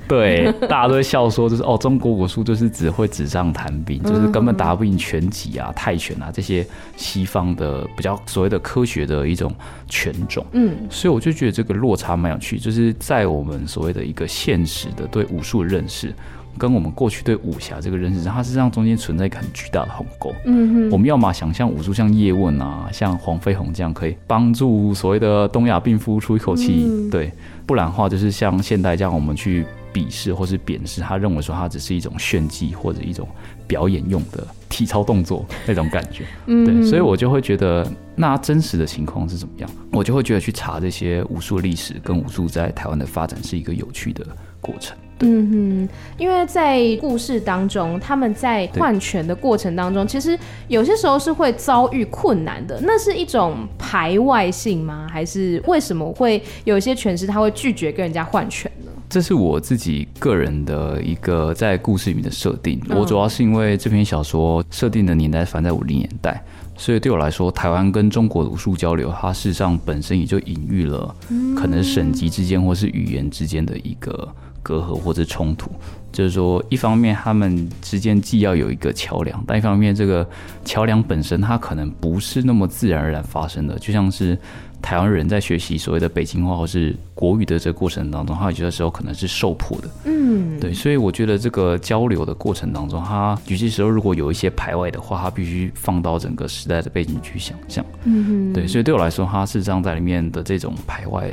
[0.07, 9.53] 对，大家都会笑说，就是哦，中国武术就是只会纸上谈兵，就是根本打不赢拳击啊、泰拳啊这些西方的比较所谓的科学的一种
[9.87, 10.45] 拳种。
[10.51, 16.13] 嗯，所以我就觉得这个落差蛮有趣，就是在我们所谓的一个现实的对武术的认识，
[16.57, 20.33] 跟我们过去对武侠这个认识，它实际上中间存在一个很巨大的鸿沟。
[20.45, 27.31] 嗯哼，我们要么想象武术像叶问啊，像黄飞鸿这样，可以帮助所谓的东亚病夫出一口气，嗯、对。
[27.67, 33.27] 不然的话，就是像现代这样，我们去鄙视或是贬视，他认为说它只是一种炫技或者一种
[33.65, 36.25] 表演用的体操动作那种感觉。
[36.45, 39.69] 嗯，对，所以我就会觉得，那真实的情况是怎么样？
[39.91, 44.23] 我就会觉得去查这些武术历史跟武术在台湾的发展是一个有趣的
[44.61, 44.95] 过程。
[45.19, 52.79] 嗯哼，因为在故事当中，他们在换拳的过程当中，其实有些时候是会遭遇困难的。
[52.81, 55.07] 那是一种排外性吗？
[55.09, 58.91] 还是为什么会有一些权师他会拒绝跟人家换拳呢？
[59.07, 62.81] 这是我自己个人的一个在故事里面的设定。
[62.89, 66.43] 我主要是因为这篇小说设定的年代反在五零年代，
[66.75, 71.15] 所以对我来说，台湾跟中国的武术交流，它事实上本身也就隐喻了
[71.55, 74.27] 可能省级之间或是语言之间的一个
[74.65, 75.69] 隔阂或者冲突。
[76.11, 80.27] 就是说，一方面他们之间既要有一个桥梁，但一方面这个
[80.63, 84.35] 桥梁本身它可能不是那么自然而然发生的，就像是。
[84.81, 89.89] 台湾人在学习所谓的北京话或是国语的这个过程当中，他有些时候可能是受迫的。
[90.03, 97.83] 嗯，对，所以我觉得这个交流的过程当中，他有些时候如果有一些排外的话，他必须放到整个时代的背景去想象。
[98.03, 101.31] 嗯哼，对，所以对我来说，他是这样在里面的这种排外。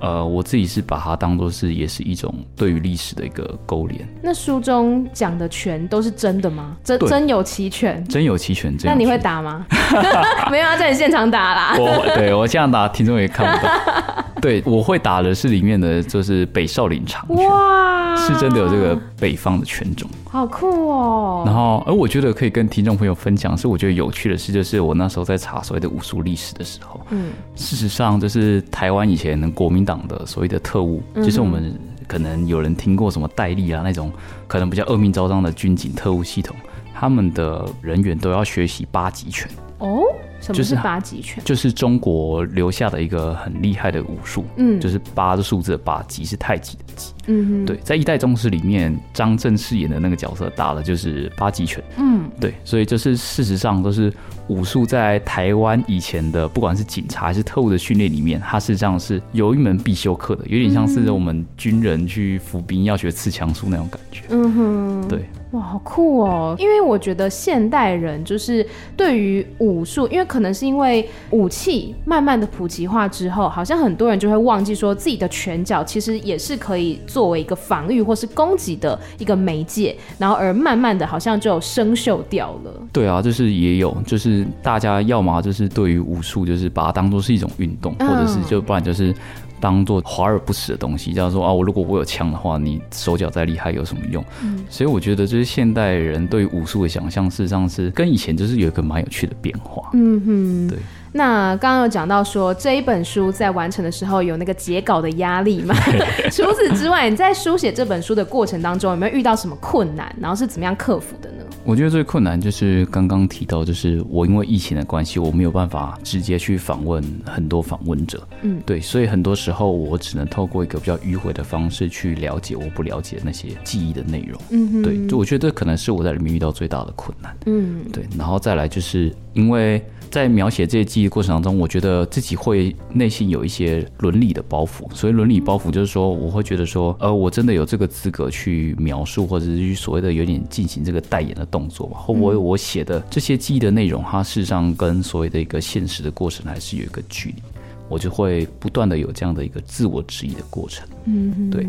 [0.00, 4.06] 呃，我自己是把它当做是，也是一种对于历史的一个勾连。
[4.22, 6.76] 那书中讲的拳都是真的吗？
[6.84, 8.04] 真真有其拳？
[8.08, 8.74] 真有其拳？
[8.84, 9.66] 那你会打吗？
[10.50, 11.76] 没有啊在你现场打啦。
[11.78, 14.24] 我对我现场打，听众也看不到。
[14.38, 21.42] 对，我会打的是里面的，就是北少林长拳，哇，是真的有这个北方的拳种，好酷哦。
[21.46, 34.12] 然后，而我觉得可以跟听众朋友分享，是我觉得有趣的事，就是我那时候在查所谓的武术历史的时候，嗯，事实上就是台湾以前国民党的所谓的特务，嗯、就是我们可能有人听过什么戴笠啊那种，
[34.46, 36.56] 可能比较恶名昭彰的军警特务系统，
[36.92, 40.02] 他们的人员都要学习八极拳哦。
[40.40, 54.12] 就是八极拳，就是中国留下的一个很厉害的武术，嗯，就是八的数字的八，极是太极的极，嗯哼，对，在一代宗师里面，张震饰演的那个角色打的就是八极拳，嗯，对，所以就是事实上都是
[54.48, 65.24] 武术在台湾以前的，不管是警察还是特务的训练里面，它事实上是有一门必修课的，有点像是我们军人去服兵要学刺枪术那种感觉，嗯哼，对。
[65.52, 66.56] 哇，好酷哦！
[66.58, 82.72] 因为我觉得现代人就是对于武术，因为可能是因为武器慢慢的普及化之后，好像很多人就会忘记说自己的拳脚其实也是可以作为一个防御或是攻击的一个媒介，然后而慢慢的好像就生锈掉了。
[82.92, 89.14] 对啊，就是也有，就是大家要么就是对于武术就是把它当做是一种运动，或者是就不然就是。
[89.60, 94.24] 当做华而不实的东西，叫做啊，我如果我有枪的话，你手脚再厉害有什么用？
[94.42, 99.90] 嗯，所以我觉得就是现代人对于武术的想象，事实上是跟以前就是有一个蛮有趣的变化。
[99.94, 100.78] 嗯哼，对。
[101.12, 105.74] 那刚刚有讲到说这一本书在完成的时候有那个截稿的压力嘛？
[106.30, 110.14] 除此之外，你在书写这本书的过程当中有没有遇到什么困难？
[110.20, 111.35] 然后是怎么样克服的呢？
[111.66, 118.26] 我觉得最困难就是刚刚提到，就是我因为疫情的关系，我没有办法直接去访问很多访问者。
[118.42, 124.40] 嗯，对，所以很多时候我只能透过一个比较迂回的方式去了解我不了解那些记忆的内容。
[124.50, 127.36] 嗯哼，对，就我觉得这可能是我在里面遇到最大的困难。
[127.46, 129.82] 嗯，对，然后再来就是因为。
[130.08, 134.88] 在描写这些记忆过程当中，我觉得自己会内心有一些伦理的包袱。
[134.94, 141.98] 所以伦理包袱就是说，我会觉得说，呃，我真的有这个资格去描述，或者是去所谓的有点进行这个代言的动作吧？
[141.98, 147.42] 或我我写的这些记忆的内容，它事实上跟所谓的一个现实的过程还是有一个距离。
[147.88, 150.86] 我就会不断的有这样的一个自我质疑的过程。
[151.04, 151.66] 嗯，对。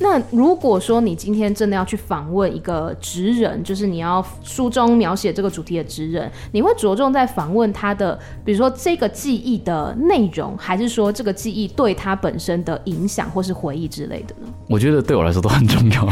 [0.00, 14.52] 那如果说你今天真的要去访问一个职人，就是你要书中描写这个主题的职人，你会着重在访问他的，比如说这个记忆的内容，还是说这个记忆对他本身的影响或是回忆之类的呢？
[14.68, 16.08] 我觉得对我来说都很重要。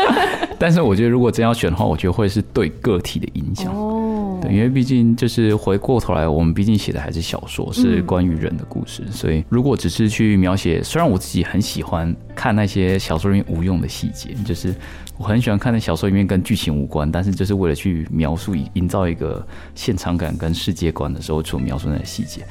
[0.58, 3.70] 但是我觉得如果真要选的话，我觉得会是对个体的影响。
[3.74, 4.03] 哦。
[4.50, 14.74] 因为毕竟就是回过头来，我们毕竟写的还是小说，是关于人的故事，嗯，所以如果只是去描写，虽然我自己很喜欢看那些小说里面无用的细节，就是
[15.16, 22.44] 我很喜欢看那小说里面跟剧情无关，但是就是为了去描述、营造一个现场感跟世界观的时候，所描述那些细节。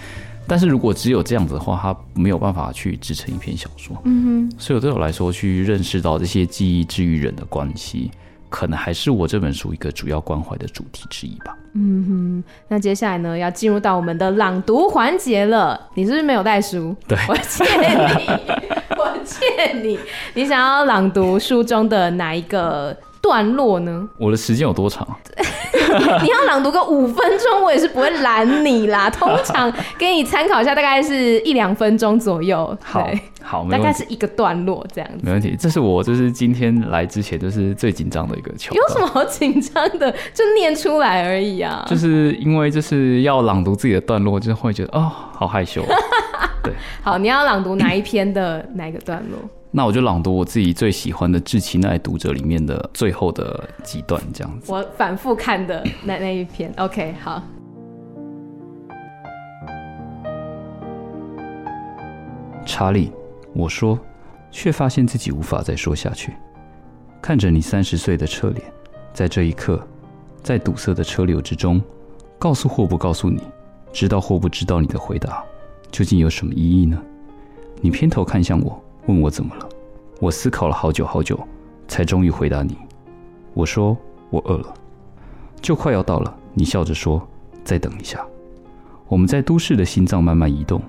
[0.45, 3.95] 但是如果只有这样子的话，它没有办法去支撑一篇小说。
[4.03, 8.11] 嗯哼，所以对我来说，去认识到这些记忆之于人的关系。
[8.53, 11.57] 可能还是我这本书一个主要关怀的主题之一吧。
[11.73, 15.89] 嗯哼，那接下来呢，要进入到我们的朗读环节了。
[15.95, 16.95] 你是不是没有带书？
[17.07, 18.27] 对，我借你，
[18.95, 19.97] 我借你。
[20.35, 24.05] 你想要朗读书中的哪一个段落呢？
[24.17, 25.07] 我的时间有多长？
[26.21, 29.07] 你要朗读个五分钟，我也是不会拦你啦。
[29.11, 32.77] 通常给你参考一下，大概是一两分钟左右。
[32.83, 33.09] 好，
[33.41, 35.19] 好，大概是一个段落这样子。
[35.21, 38.75] 没问题，这是我就是今天来之前就是最紧张的一个球。
[38.75, 40.11] 有什么好紧张的？
[40.33, 41.85] 就念出来而已啊。
[41.87, 45.81] 就是因为就是要朗读自己的段落，就会觉得哦，好害羞。
[46.61, 49.39] 对，好，你要朗读哪一篇的哪一个段落？
[49.75, 54.71] 那我就朗读我自己最喜欢的《致亲爱读者》里面的最后的几段，这样子。
[54.71, 57.41] 我反复看的那那一篇， OK，好。
[62.67, 63.11] 查理，
[63.55, 63.97] 我说，
[64.51, 66.33] 却发现自己无法再说下去。
[67.19, 68.61] 看着你三十岁的侧脸，
[69.11, 69.81] 在这一刻，
[70.43, 71.81] 在堵塞的车流之中，
[72.37, 73.41] 告诉或不告诉你，
[73.91, 75.43] 知道或不知道你的回答，
[75.89, 77.01] 究竟有什么意义呢？
[77.81, 78.82] 你偏头看向我。
[79.05, 79.67] 问我怎么了？
[80.19, 81.39] 我思考了好久好久，
[81.87, 82.77] 才终于回答你。
[83.53, 83.97] 我说
[84.29, 84.73] 我饿了，
[85.61, 86.35] 就快要到了。
[86.53, 87.21] 你笑着说
[87.63, 88.25] ：“再等一下。”
[89.09, 90.81] 我们在都市的心脏慢慢移动，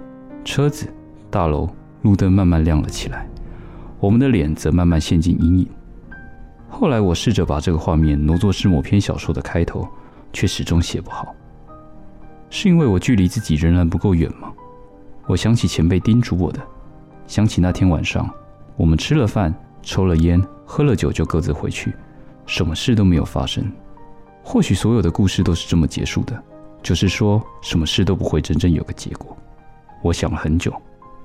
[0.44, 0.86] 车子、
[1.30, 1.68] 大楼、
[2.02, 3.28] 路灯慢慢亮了起来，
[3.98, 5.68] 我们的脸则慢慢陷进阴影。
[6.68, 9.86] 后来我试着把这个画面挪作是某篇小说的开头，
[10.32, 11.34] 却始终写不好。
[12.50, 14.52] 是因为我距离自己仍然不够远吗？
[15.26, 16.60] 我想起前辈叮嘱我的。
[17.26, 18.28] 想起那天晚上，
[18.76, 21.94] 我们吃了饭，抽了烟，喝了酒，就各自回去，
[22.46, 23.64] 什么事都没有发生。
[24.42, 26.42] 或许所有的故事都是这么结束的，
[26.82, 29.36] 就是说什么事都不会真正有个结果。
[30.02, 30.72] 我想了很久，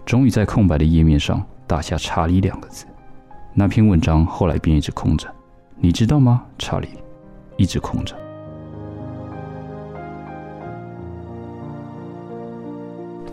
[0.05, 2.85] 终于在空白的页面上打下“查理”两个字。
[3.53, 5.27] 那篇文章后来便一直空着，
[5.75, 6.45] 你知道吗？
[6.57, 6.87] 查理，
[7.57, 8.15] 一直空着。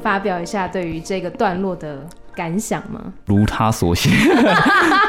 [0.02, 2.04] 发表一下对于这个段落的。
[2.36, 3.00] 感想吗？
[3.24, 4.10] 如他所写，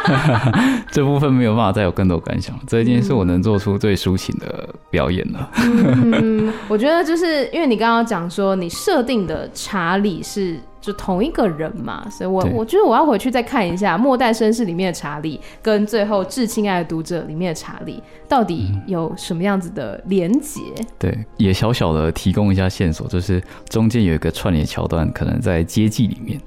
[0.89, 2.57] 这部分没有办法再有更多感想。
[2.65, 5.49] 这已经是我能做出最抒情的表演了。
[5.55, 10.57] 嗯，我觉得就是因为你刚刚讲说你设定的查理是。
[10.79, 20.61] 就同一个人嘛，所以我我觉得我要回去再看一下《末代绅士》里面的查理，跟最后《致亲爱的读者》里面的查理，到底有什么样子的连结？
[20.97, 26.39] 对，也小小的提供一下线索，就是中间有一个串联桥段，可能在街记里面。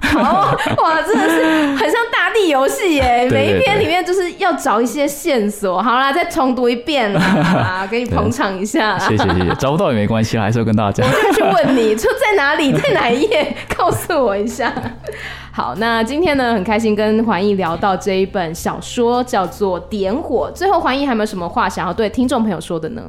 [0.00, 3.28] 好 哇，真的是很像大地游戏耶！
[3.30, 5.82] 每一篇里面就是要找一些线索。
[5.82, 8.98] 好啦，再重读一遍啦，给你捧场一下。
[9.00, 11.06] 谢谢谢谢，找不到也没关系啦，还是要跟大家讲。
[11.06, 14.72] 我就去问你，说在哪里，在哪一页，告诉我一下。
[15.52, 20.50] 好，那今天呢，很开心跟环艺聊到这一本小说，叫做《点火》。
[20.56, 23.02] 最后，环艺还有没有什么话想要对听众朋友说的呢？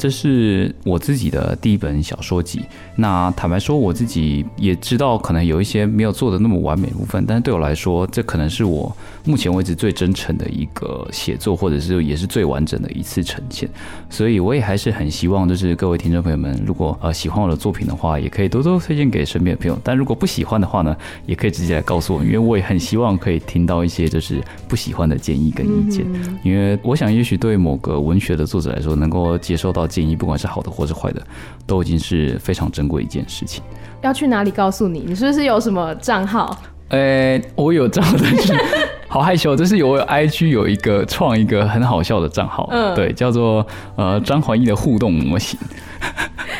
[0.00, 2.62] 这是我自己的第一本小说集。
[2.96, 8.90] 那坦白说，我自己也知道，可能有一些没有做的那么完美的部分，但是对我来说，这可能是我
[9.26, 13.68] 目前为止最真诚的一个写作，或者是也是最完整的一次呈现。
[14.08, 19.78] 所以，我也还是很希望，就是各位听众朋友们，如果呃喜欢我的作品的话，也可以多多推荐给身边的朋友。
[19.84, 20.96] 但如果不喜欢的话呢，
[21.26, 26.06] 也可以直接来告诉我，因为我也很希望可以听到一些就是不喜欢的建议跟意见。
[26.10, 29.89] 嗯、因为我想，也许对某个文学的作者来说，能够接受到。
[29.90, 31.20] 建议不管是好的或是坏的，
[31.66, 33.62] 都已经是非常珍贵一件事情。
[34.00, 35.00] 要去哪里告诉你？
[35.00, 36.56] 你是不是有什么账号？
[36.88, 38.54] 呃、欸，我有账号，但是
[39.06, 39.54] 好害羞。
[39.54, 43.66] 就是有我有 IG 有一个创一个很好笑的账号，嗯，对，叫做
[43.96, 45.58] 呃张怀义的互动模型。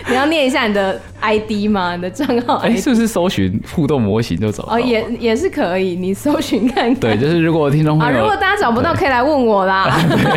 [0.09, 1.95] 你要念一下你的 ID 吗？
[1.97, 2.57] 你的账号？
[2.57, 4.75] 哎、欸，是不是搜寻互动模型就找到？
[4.75, 6.95] 哦，也也是可以，你搜寻看看。
[6.97, 9.87] 对，就是如果听众朋友、啊，如果大家找不到，可以来问我啦。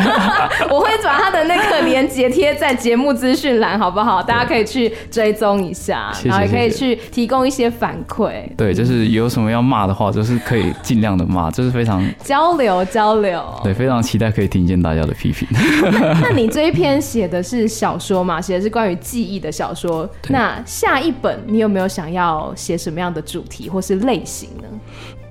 [0.70, 4.22] 我会把他的那个链接贴在节目资讯栏，好不好？
[4.22, 8.32] 大家可以去追踪一下，然后也可以去提供一些反馈。
[8.58, 13.44] 对，就是有什么要骂的话，就是可以尽量的骂，就是非常交流交流。
[13.64, 15.48] 对，非常期待可以听见大家的批评。
[16.22, 18.42] 那你这一篇写的是小说嘛？
[18.42, 20.10] 写的是关于记忆的小说。
[20.30, 24.63] 那下一本你有没有想要写什么样的主题或是类型呢？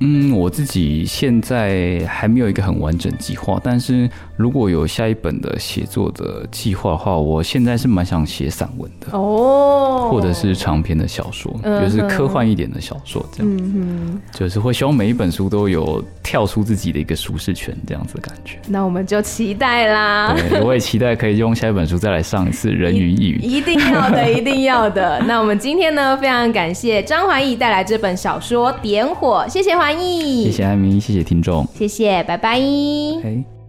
[0.02, 18.58] 嗯，我自己现在还没有一个很完整计划，但是如果有下一本的写作的计划的话，我现在是蛮想写散文的哦，或者是长篇的小说，嗯、就是科幻一点的小说，这样，嗯，就是会希望每一本书都有跳出自己的一个舒适圈这样子的感觉。
[18.68, 25.20] 那我们就期待啦，对，我也期待可以用下一本书再来上一次人云亦云， 一定要的， 一定要的。
[25.26, 30.04] 那我们今天呢，非常感谢张怀义带来这本小说《点火》，谢谢环。
[30.42, 33.61] 谢谢艾米，谢谢听众，谢谢，拜拜。